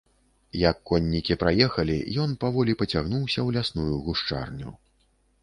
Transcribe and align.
Як 0.59 0.77
коннікі 0.91 1.37
праехалі, 1.43 1.97
ён 2.23 2.33
паволі 2.45 2.77
пацягнуўся 2.81 3.39
ў 3.45 3.59
лясную 3.59 3.93
гушчарню. 4.09 4.69